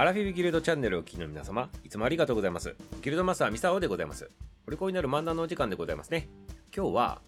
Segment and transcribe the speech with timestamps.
[0.00, 2.74] アラフィビギルドチャンネルをお聞きの皆様、いつもありがとうございます。
[3.02, 4.30] ギルドマスターミサオでございます。
[4.66, 6.30] お利口になる漫談のお時間でございますね。
[6.74, 7.20] 今日は、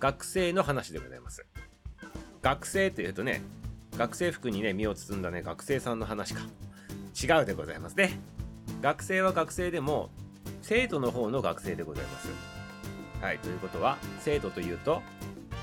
[0.00, 1.46] 学生の話でございます。
[2.42, 3.42] 学生というとね、
[3.96, 6.40] 学生服にね、身を包んだね、学生さんの話か。
[7.14, 8.18] 違うでございますね。
[8.82, 10.10] 学生は学生でも、
[10.62, 12.28] 生徒の方の学生でございます。
[13.20, 15.00] はい、ということは、生徒というと、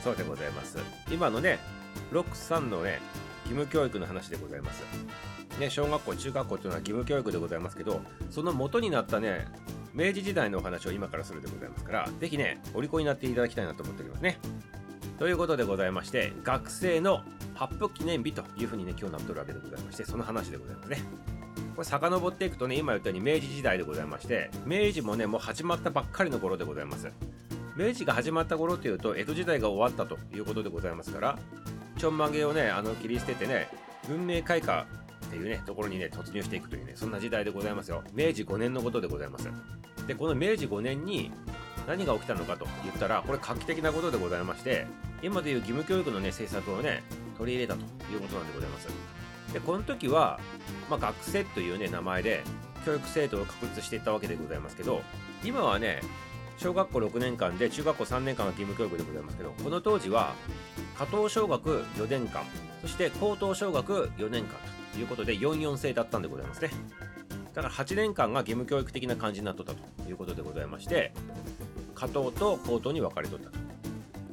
[0.02, 0.78] そうでございます。
[1.12, 1.60] 今のね、
[2.10, 3.02] ロックさんのね、
[3.44, 4.82] 義務教育の話でございます。
[5.60, 9.48] ね、小学校、中学校というのは義務教育でございますけど、その元になったね、
[9.94, 14.38] 明治時代のお話を今からするでございますから、ぜひね、お利口になっていただきたいなと思っておりますね。
[15.18, 17.24] ということでございまして、学生の
[17.56, 21.00] 発布記念日というふうにね、今日なってるわけでございまして、その話でございますね。
[21.76, 27.08] これ遡っていくとね、今言ったように明治時代でございまして、明治もね、もう始まったばっかりの頃でございます。
[27.76, 31.40] 明治が始まった頃というと、江戸時代が終わったということでございますから、
[31.98, 33.70] ちょんまげをね、あの切り捨ててね、
[34.08, 34.86] 文明開化
[35.28, 38.04] っていうね、ところにね、突入していくというね、そんな時代でございますよ。
[38.14, 39.50] 明治5年のことでございます。
[40.08, 41.32] で、この明治5年に
[41.88, 44.88] 何が起きたのかと言ったら、これ画期的なことでございまして、
[45.22, 47.04] 今でいう義務教育のね、政策をね、
[47.38, 48.88] 取り入れたということなんでございます。
[49.54, 50.40] で、この時は、
[50.90, 52.44] まあ、学生というね、名前で、
[52.86, 55.02] 教育制度を確立していったわけでございますけど、
[55.44, 56.02] 今はね、
[56.58, 60.34] 小学校6年間で中学校3年間が義務教育でございますけど、この当時は、
[60.98, 62.44] 加藤小学4年間、
[62.82, 66.72] そして高等小学4年間ということで、44制だったんでございますね。
[67.54, 71.12] だから8年間が義務教育的な感じになっとったということでございまして、
[71.96, 73.58] 加藤と高等に分かれとったと。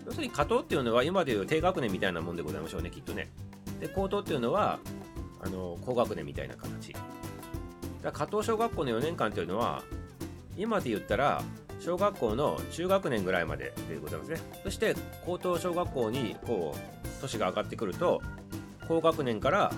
[0.07, 3.31] 要するに加藤っていうのは今でいう低学年みたいなもんでございましょうね、きっとね。
[3.81, 4.79] で、高等っていうのは、
[5.43, 6.95] あの、高学年みたいな形。
[8.03, 9.83] だ加藤小学校の4年間というのは、
[10.57, 11.43] 今で言ったら、
[11.81, 14.41] 小学校の中学年ぐらいまででございますね。
[14.63, 18.23] そして、高等小学校に、こう、年が上がってくると、
[18.87, 19.73] 高学年から、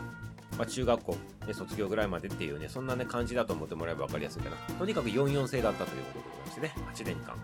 [0.58, 4.56] まあ、中学校で卒業ぐらいまでっていうね、そんなね、感じだと思ってもらえば分かりやすいかな。
[4.78, 7.36] とにかく44制だったということでございましてね、8年間。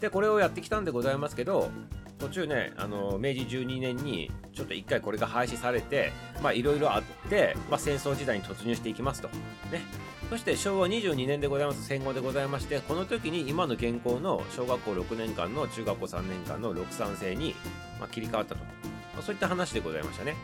[0.00, 1.70] で、これをやってきたんでございますけど、
[2.18, 9.28] 途中ね、あの、明治12年に、ちょっと一回これが廃止されて、まあ、いろいろあって、まあ、戦争時代に突入していきますと。
[9.72, 9.82] ね。
[10.30, 17.54] そして昭和22年でございます戦後でございましてこの時に今の現行の小学校6年間の中学校3年間の63制に、
[18.00, 20.34] まあ、切り替わったと、まあ、そういった話でございましたね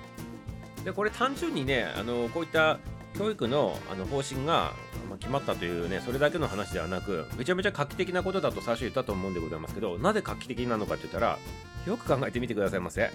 [0.85, 2.79] でこれ単純にねあのこういった
[3.17, 4.73] 教育のあの方針が、
[5.19, 11.39] 決まったというねそれだけの話ではなくめちゃめちゃ画期的なことだと最初言ったと思うんでございますけどなぜ画期的なのかって言ったら
[11.87, 13.11] よく考えてみてくださいませ。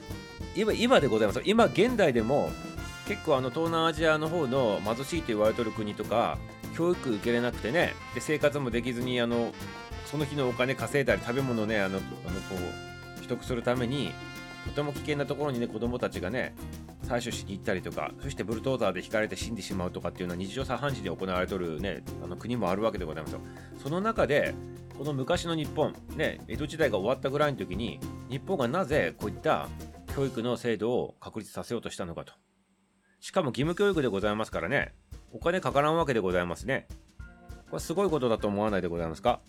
[0.56, 1.42] 今今でございます。
[1.46, 2.52] 今現代でも
[3.08, 6.38] 結構あの東南アジアの方の貧しいと言われてる国とか
[6.76, 9.54] 教育受けれなくてねで生活もできずにあの
[10.06, 12.08] その日のお金稼いだり食べ物ねあのあの
[12.42, 14.12] こう取得するために
[14.66, 16.56] とても危険なところにね子供たちがね
[17.06, 23.42] 採取しに行ったりとかそしてブルドーザーで引かれて死んでしまうとかっていうのは日常茶飯事で行われてるねあの国もあるわけでございますよ。
[23.82, 24.54] その中で
[24.98, 28.00] この昔の日本ね江戸時代が終わったぐらいの時に
[28.30, 29.68] 日本がなぜこういった
[30.16, 32.34] 教育の制度を確立させようとしたのかと。
[33.20, 34.94] しかも義務教育でございますからね
[35.32, 36.88] お金かからんわけでございますね。
[37.70, 39.42] これすごいことだと思わないでございますか？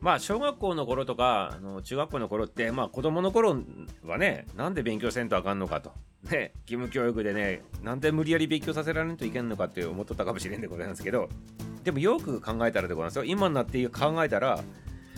[0.00, 3.56] まあ小学校の頃とかあの中学校の頃ってまあ子供の頃
[4.04, 5.92] はねなんで勉強せんとあかんのかと
[6.30, 11.28] ね義務教育でねなんで無理やり勉強させられんといけんのかって思っとったかもしれんでございますけど
[11.84, 14.60] でもよく考えたらでございますよ今になって考えたら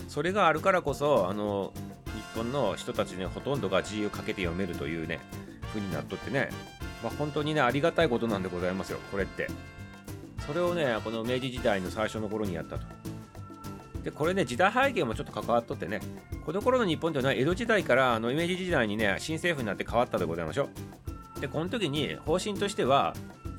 [0.09, 1.73] それがあるからこそあの
[2.07, 5.21] 日本の人たちねほとんどが自由かけて読めるというね
[5.69, 6.51] 風になっとってね
[7.03, 9.49] まあ本当にねありがたいことなんでございますよこれって。
[10.47, 12.85] それをね、この明治時代の最初の頃にやったと。
[14.03, 16.01] で、これね、時代背景もちょっと関わっとってね、
[16.45, 20.69] この頃の日本というのは江戸時代からあの明治時代にね、新政府になって変わったでございましょ
[21.37, 21.41] う。
[21.41, 23.15] で、この時に方針としては、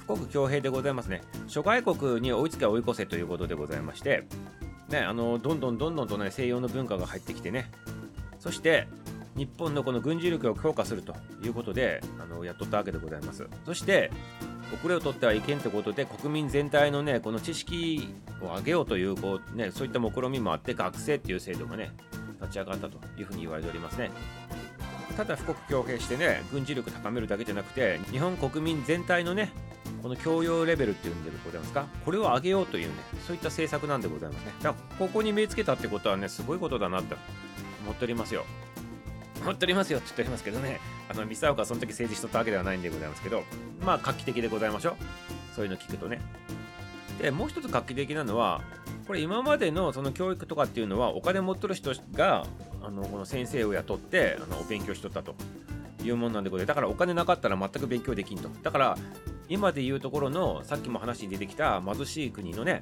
[0.08, 1.22] 富国強兵でございますね。
[1.48, 4.26] 諸外国に追いつけ追い越せということでございまして、
[4.90, 7.72] ね、あの、どんどんどんどんとね、西洋の文化が入ってきてね、
[8.40, 8.88] そして、
[9.36, 14.12] 日本のこの軍事力を強化するということであのやっとったわけでございますそして
[14.74, 18.10] 遅れを取ってはいけんということで国民全体のねこの知識
[18.42, 21.92] を上げようというこう、ね、そういった目論みもあって学生っていう制度がね
[22.42, 24.12] 立ち上がったというふうに言われておりますね。
[25.16, 29.52] ただ富国強兵してね軍事力高めるだけじゃなくて日本国民全体のね
[30.02, 31.86] この教養レベルっていうんでございますか？
[32.04, 32.94] これを上げようというね
[33.28, 34.52] そういった政策なんでございますね。
[34.64, 37.16] だからここに目つけたってことはねすごいことだなって
[37.84, 38.46] 思っておりますよ。
[39.44, 40.80] 思っておりますよって言っておりますけどね、
[41.10, 43.44] あの、ミサオがその時政治しとったわけではないんでございますけど、
[43.86, 44.96] まあ、画期的でございましょう。
[45.56, 46.20] そういうの聞くとね。
[47.22, 48.62] で、もう一つ画期的なのは、
[49.08, 52.46] これ今までのその教育とかっていうのは、お金持ってる人が、
[52.82, 55.36] あの、この先生を雇って、あの、お勉強しとったと
[56.04, 56.68] いうもんなんでございます。
[56.70, 58.50] だからお金なかったら全く勉強できんと。
[58.64, 58.98] だから、
[59.50, 62.82] 今でいうところのさっきも話に出てきた貧しい国のね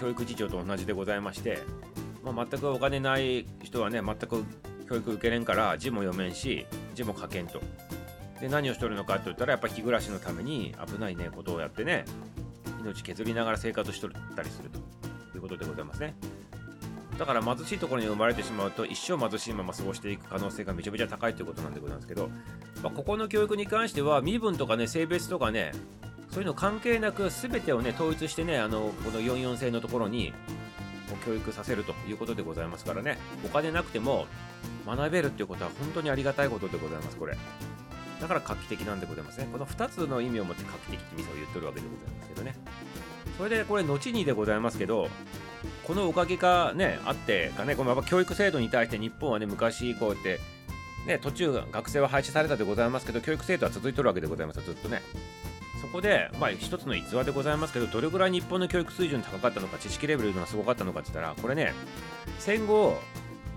[0.00, 1.58] 教育事情と同じでございまして、
[2.24, 4.44] まあ、全くお金ない人はね全く
[4.90, 7.62] 教育受けれんから字も読めんし字も書けんと。
[8.40, 12.04] で何をしとるのかって言ったらやっぱ日暮らしのために危ないねことをやってね
[12.80, 14.78] 命削りながら生活しとったりすると。
[15.34, 16.14] いうことでございますね。
[17.18, 22.30] だから貧しいところに生まれてしまうと一生貧しいまま過ごしていく可能性がめちゃめちゃ高いということなんでございますけど、
[22.82, 25.72] まあ、ここの教育に関しては身分とかね性別とかね
[26.30, 30.32] そういうの関係なく全てをね統一してねあのこの44制のところに
[31.20, 33.18] 教育させるということでございますからね。
[33.44, 34.26] お金なくても
[34.86, 37.36] 学べるっていうことは本当にありがたいことでございますこれ。
[38.20, 39.48] だから画期的なんでございますね。
[39.50, 42.54] この2つの意味を持って画期的ってミサを言ってるわけでございますけどね。
[43.38, 45.08] それでこれ後にでございますけど
[45.84, 50.40] このおかげがねあってかねこの教育制度に対して日本はね昔こうやって
[51.06, 55.00] ね途中学生は廃止されたでございますけど教育制度は続いてるわけでございますずっとね。
[55.80, 61.72] そこで、まあ、一つの逸話でございますけど、どれぐらい日本の教育水準高かったのか、知識レベルがすごかったのかって言ったら、これね、
[62.38, 62.98] 戦後、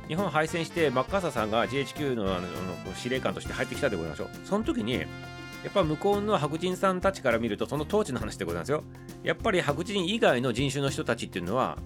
[0.08, 2.48] 日本敗戦して、マッカーサーさんが GHQ のあの
[2.96, 4.30] 司令官として入ってきたでございましょう。
[4.46, 8.84] その時に、やっぱ向こうの白人さんたちから見ると、その当時の話でございますよ。
[9.24, 11.78] やっぱり白人以外の人種の人たちっていうのは、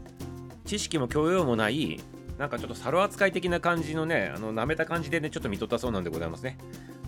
[0.66, 2.00] 知識も教養もない、
[2.38, 6.57] なんかちょっと猿扱い的な感じのね、あの舐めた感じでね、ちょっと見とったそうなんでございますね。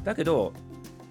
[0.04, 0.54] だけど、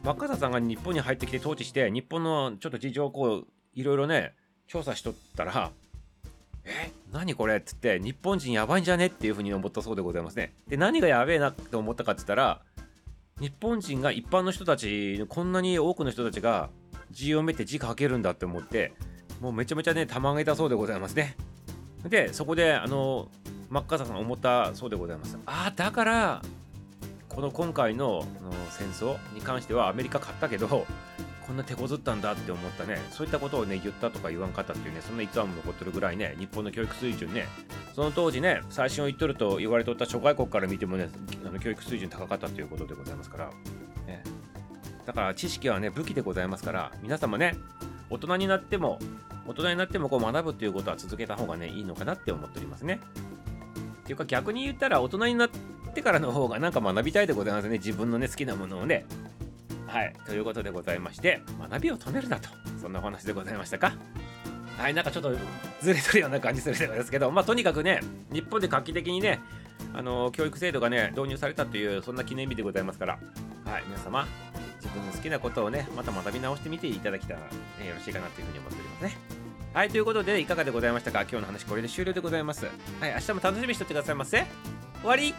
[0.04, 4.34] 若狭さんが日本に入ってきて統治して、日本のちょっと事情をこう、いろいろね、
[4.66, 5.70] 調査しとったら、
[6.64, 7.56] え何これ？
[7.56, 9.06] っつって、日本人やばいんじゃね？
[9.06, 10.54] っていうふうに思ったそうでございますね。
[10.66, 12.60] で、何がやべえなって思ったかっつったら、
[13.40, 16.70] 日本人が一般の人たち、こんなに多くの人たちが
[17.10, 18.92] 字を見て字書けるんだって思って、
[19.40, 21.36] もうめちゃめちゃね、たまげたそうでございますね。
[22.06, 23.28] で、そこで、あの、
[23.70, 25.38] マッカーサさん思ったそうでございます。
[25.46, 26.42] ああ、だから、
[27.38, 28.24] この今回の
[28.68, 32.98] 戦争に関してはアメリカ勝ったけどこんな手こずったんだって思ったね。
[33.12, 37.46] そういったことをね言ったとか言わんかったっていうねそんな逸話も残ってるぐらいね日本の教育水準ね。
[37.94, 41.10] その当時ね最新を言っとると言われとった諸外国から見てもね
[41.46, 43.50] あの教育水準高かったということでございますから、
[44.08, 44.24] ね、
[45.06, 47.54] だから知識はね武器でございますから皆様ね
[48.10, 48.98] 大人になっても
[49.46, 52.98] 大人になってもこう学ぶっていうことは続けた方がねいいのかなって思っておりますね。
[54.02, 57.78] っていうか逆に言ったら大人になってってからの方がなんか学びたいでございますね。
[57.78, 59.04] 自分のね、好きなものをね。
[59.88, 60.14] はい。
[60.26, 62.48] ということでございまして、学びを止めるなと。
[62.80, 63.92] そんなお話でございましたか？
[64.78, 64.94] はい。
[64.94, 65.34] なんかちょっと
[65.80, 68.00] ずれとるような感じするんですけど、まあとにかくね、
[68.30, 69.40] 日本で画期的にね、
[69.92, 73.18] あの教育制度がね、導入されたという、そんな記念日でございますから、
[73.64, 73.82] はい。
[73.88, 74.28] 皆様、
[74.76, 79.18] 自分の好きなことをね、また学び直してみていただきたら、ね、よろしいかなというふうに思っておりますね。
[79.74, 81.22] はい、ということで、いかがでございましたか？
[81.22, 82.66] 今日の話これで終了でございます。
[82.66, 82.70] は
[83.08, 84.46] い、明日も楽しみにしておってくださいませ。
[85.00, 85.34] 終わり